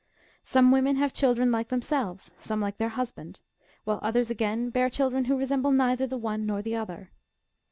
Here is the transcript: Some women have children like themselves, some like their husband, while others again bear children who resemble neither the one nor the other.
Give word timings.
Some 0.41 0.71
women 0.71 0.95
have 0.95 1.13
children 1.13 1.51
like 1.51 1.67
themselves, 1.67 2.33
some 2.39 2.59
like 2.59 2.79
their 2.79 2.89
husband, 2.89 3.39
while 3.83 3.99
others 4.01 4.31
again 4.31 4.71
bear 4.71 4.89
children 4.89 5.25
who 5.25 5.37
resemble 5.37 5.69
neither 5.71 6.07
the 6.07 6.17
one 6.17 6.43
nor 6.47 6.63
the 6.63 6.75
other. 6.75 7.11